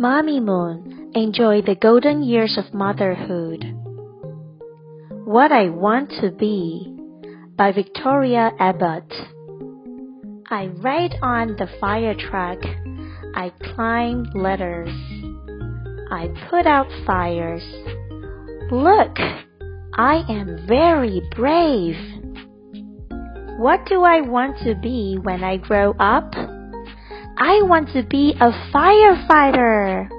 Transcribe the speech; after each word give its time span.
Mommy 0.00 0.40
Moon, 0.40 1.12
enjoy 1.14 1.60
the 1.60 1.74
golden 1.74 2.22
years 2.22 2.56
of 2.56 2.72
motherhood. 2.72 3.62
What 5.26 5.52
I 5.52 5.68
Want 5.68 6.08
to 6.22 6.30
Be 6.30 6.96
by 7.54 7.72
Victoria 7.72 8.50
Abbott. 8.58 9.12
I 10.48 10.68
ride 10.78 11.16
on 11.20 11.48
the 11.48 11.68
fire 11.78 12.14
truck. 12.14 12.60
I 13.34 13.52
climb 13.74 14.24
ladders. 14.34 14.88
I 16.10 16.28
put 16.48 16.66
out 16.66 16.86
fires. 17.04 17.62
Look, 18.72 19.18
I 19.98 20.24
am 20.30 20.66
very 20.66 21.20
brave. 21.36 21.96
What 23.58 23.84
do 23.84 24.00
I 24.00 24.22
want 24.22 24.56
to 24.64 24.74
be 24.76 25.18
when 25.20 25.44
I 25.44 25.58
grow 25.58 25.94
up? 26.00 26.32
I 27.42 27.62
want 27.62 27.88
to 27.94 28.02
be 28.02 28.34
a 28.38 28.52
firefighter. 28.70 30.10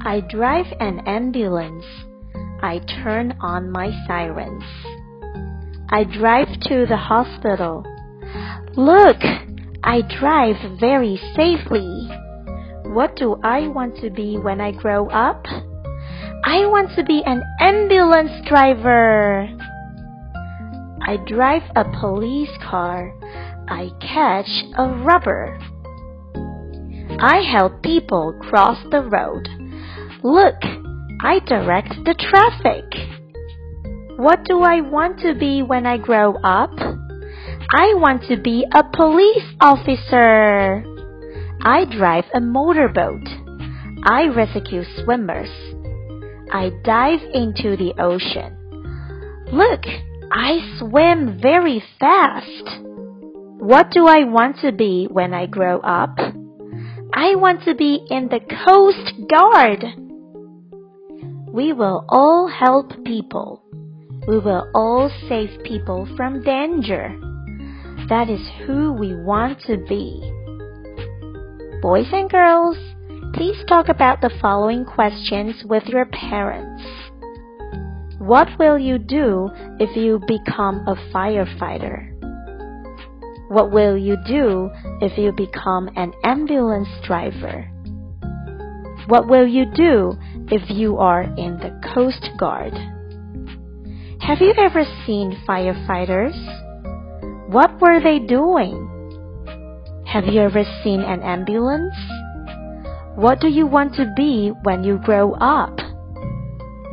I 0.00 0.20
drive 0.20 0.66
an 0.78 1.00
ambulance. 1.08 1.84
I 2.62 2.78
turn 3.02 3.36
on 3.40 3.72
my 3.72 3.90
sirens. 4.06 4.62
I 5.88 6.04
drive 6.04 6.46
to 6.68 6.86
the 6.86 6.96
hospital. 6.96 7.82
Look, 8.76 9.16
I 9.82 10.02
drive 10.20 10.78
very 10.78 11.20
safely. 11.34 12.08
What 12.94 13.16
do 13.16 13.34
I 13.42 13.66
want 13.66 13.96
to 13.96 14.10
be 14.10 14.38
when 14.38 14.60
I 14.60 14.70
grow 14.70 15.08
up? 15.08 15.44
I 16.44 16.64
want 16.66 16.94
to 16.94 17.02
be 17.02 17.24
an 17.26 17.42
ambulance 17.58 18.46
driver. 18.48 19.48
I 21.08 21.16
drive 21.26 21.62
a 21.74 21.84
police 21.98 22.56
car. 22.62 23.12
I 23.66 23.90
catch 24.00 24.46
a 24.78 24.88
robber. 25.04 25.58
I 27.18 27.42
help 27.50 27.82
people 27.82 28.34
cross 28.40 28.78
the 28.90 29.02
road. 29.02 29.48
Look, 30.22 30.56
I 31.20 31.38
direct 31.46 31.94
the 32.04 32.14
traffic. 32.14 32.84
What 34.16 34.44
do 34.44 34.60
I 34.60 34.80
want 34.80 35.20
to 35.20 35.34
be 35.34 35.62
when 35.62 35.86
I 35.86 35.98
grow 35.98 36.34
up? 36.36 36.70
I 37.70 37.94
want 37.94 38.24
to 38.28 38.36
be 38.36 38.64
a 38.72 38.84
police 38.84 39.44
officer. 39.60 40.84
I 41.62 41.84
drive 41.84 42.24
a 42.34 42.40
motorboat. 42.40 43.26
I 44.04 44.26
rescue 44.28 44.82
swimmers. 45.02 45.50
I 46.52 46.70
dive 46.84 47.20
into 47.32 47.76
the 47.76 47.94
ocean. 47.98 48.56
Look, 49.52 49.84
I 50.30 50.78
swim 50.78 51.40
very 51.40 51.82
fast. 51.98 52.80
What 53.58 53.90
do 53.90 54.06
I 54.06 54.24
want 54.24 54.58
to 54.60 54.72
be 54.72 55.06
when 55.10 55.32
I 55.32 55.46
grow 55.46 55.80
up? 55.80 56.18
I 57.16 57.36
want 57.36 57.62
to 57.62 57.76
be 57.76 58.04
in 58.10 58.28
the 58.28 58.40
Coast 58.40 59.30
Guard. 59.30 59.84
We 61.46 61.72
will 61.72 62.04
all 62.08 62.48
help 62.48 62.90
people. 63.04 63.62
We 64.26 64.40
will 64.40 64.68
all 64.74 65.08
save 65.28 65.62
people 65.62 66.08
from 66.16 66.42
danger. 66.42 67.16
That 68.08 68.28
is 68.28 68.40
who 68.66 68.94
we 68.94 69.14
want 69.14 69.60
to 69.68 69.76
be. 69.76 70.18
Boys 71.80 72.08
and 72.10 72.28
girls, 72.28 72.76
please 73.32 73.62
talk 73.68 73.88
about 73.88 74.20
the 74.20 74.36
following 74.42 74.84
questions 74.84 75.62
with 75.66 75.84
your 75.84 76.06
parents. 76.06 76.82
What 78.18 78.48
will 78.58 78.76
you 78.76 78.98
do 78.98 79.50
if 79.78 79.96
you 79.96 80.20
become 80.26 80.84
a 80.88 80.96
firefighter? 81.14 82.13
What 83.48 83.70
will 83.70 83.96
you 83.96 84.16
do 84.26 84.70
if 85.00 85.18
you 85.18 85.32
become 85.32 85.90
an 85.96 86.12
ambulance 86.24 86.88
driver? 87.06 87.70
What 89.06 89.28
will 89.28 89.46
you 89.46 89.66
do 89.74 90.14
if 90.50 90.70
you 90.70 90.96
are 90.96 91.22
in 91.22 91.58
the 91.58 91.78
Coast 91.94 92.26
Guard? 92.38 92.72
Have 94.22 94.40
you 94.40 94.54
ever 94.56 94.84
seen 95.06 95.38
firefighters? 95.46 96.34
What 97.50 97.80
were 97.82 98.00
they 98.00 98.18
doing? 98.18 98.90
Have 100.06 100.24
you 100.24 100.40
ever 100.40 100.64
seen 100.82 101.00
an 101.00 101.22
ambulance? 101.22 101.94
What 103.16 103.40
do 103.40 103.48
you 103.48 103.66
want 103.66 103.94
to 103.96 104.10
be 104.16 104.52
when 104.62 104.84
you 104.84 104.98
grow 105.04 105.34
up? 105.34 105.78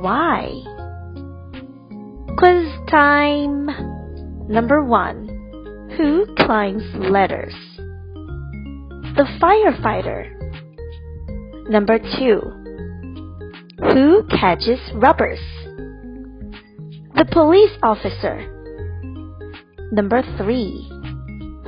Why? 0.00 0.50
Quiz 2.36 2.68
time! 2.90 3.66
Number 4.48 4.82
one. 4.82 5.29
Who 6.00 6.24
climbs 6.34 6.82
ladders? 6.94 7.52
The 7.76 9.26
firefighter. 9.38 10.32
Number 11.68 11.98
two. 11.98 12.40
Who 13.92 14.26
catches 14.30 14.80
robbers? 14.94 15.38
The 17.16 17.26
police 17.30 17.76
officer. 17.82 18.40
Number 19.92 20.22
three. 20.38 20.88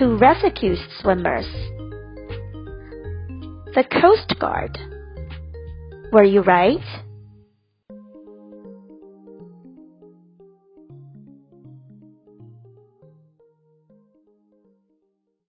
Who 0.00 0.18
rescues 0.18 0.80
swimmers? 1.00 1.46
The 3.76 3.84
Coast 4.02 4.34
Guard. 4.40 4.76
Were 6.10 6.24
you 6.24 6.40
right? 6.40 6.82